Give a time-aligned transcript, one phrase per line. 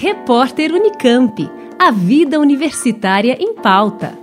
[0.00, 1.50] Repórter Unicamp.
[1.76, 4.16] A vida universitária em pauta.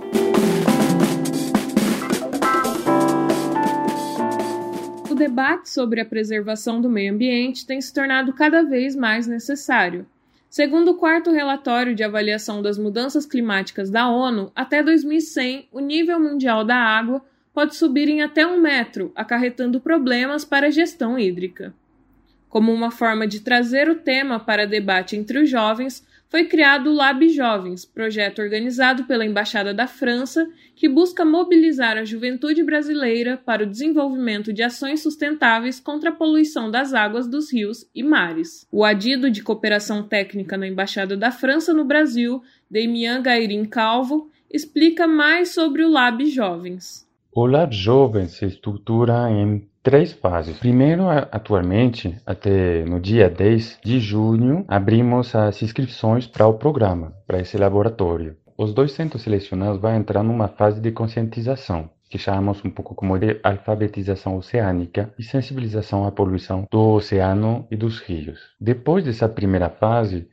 [5.10, 10.06] O debate sobre a preservação do meio ambiente tem se tornado cada vez mais necessário.
[10.48, 16.18] Segundo o quarto relatório de avaliação das mudanças climáticas da ONU, até 2100, o nível
[16.18, 17.22] mundial da água
[17.52, 21.74] pode subir em até um metro, acarretando problemas para a gestão hídrica.
[22.48, 26.94] Como uma forma de trazer o tema para debate entre os jovens, foi criado o
[26.94, 33.62] Lab Jovens, projeto organizado pela Embaixada da França, que busca mobilizar a juventude brasileira para
[33.62, 38.66] o desenvolvimento de ações sustentáveis contra a poluição das águas dos rios e mares.
[38.72, 45.06] O adido de cooperação técnica na Embaixada da França no Brasil, Demian Gairin Calvo, explica
[45.06, 47.06] mais sobre o Lab Jovens.
[47.32, 50.58] O Lab Jovens se estrutura em três fases.
[50.58, 57.38] Primeiro, atualmente, até no dia 10 de junho, abrimos as inscrições para o programa, para
[57.38, 58.36] esse laboratório.
[58.58, 63.16] Os dois centros selecionados vão entrar numa fase de conscientização, que chamamos um pouco como
[63.16, 68.40] de alfabetização oceânica e sensibilização à poluição do oceano e dos rios.
[68.60, 70.26] Depois dessa primeira fase,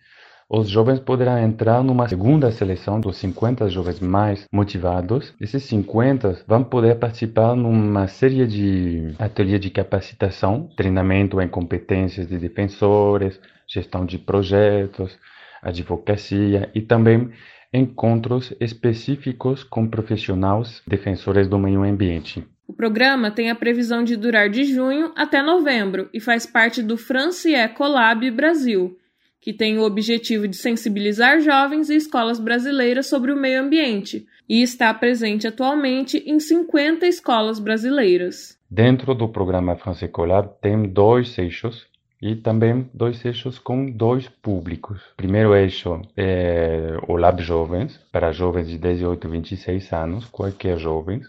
[0.55, 5.33] os jovens poderão entrar numa segunda seleção dos 50 jovens mais motivados.
[5.41, 12.37] Esses 50 vão poder participar numa série de ateliês de capacitação, treinamento em competências de
[12.37, 15.17] defensores, gestão de projetos,
[15.59, 17.31] advocacia e também
[17.73, 22.45] encontros específicos com profissionais defensores do meio ambiente.
[22.67, 26.95] O programa tem a previsão de durar de junho até novembro e faz parte do
[26.95, 28.95] France Ecolab Brasil
[29.43, 34.63] que tem o objetivo de sensibilizar jovens e escolas brasileiras sobre o meio ambiente e
[34.63, 38.57] está presente atualmente em 50 escolas brasileiras.
[38.71, 41.85] Dentro do programa France Ecolab tem dois eixos
[42.21, 45.01] e também dois eixos com dois públicos.
[45.17, 51.19] Primeiro eixo é o Lab Jovens, para jovens de 18 a 26 anos, qualquer jovem,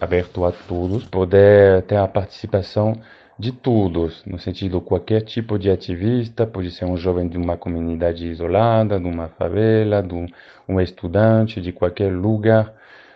[0.00, 3.00] aberto a todos, poder ter a participação
[3.38, 8.26] de todos, no sentido qualquer tipo de ativista, pode ser um jovem de uma comunidade
[8.26, 10.26] isolada, de uma favela, de um,
[10.68, 12.74] um estudante de qualquer lugar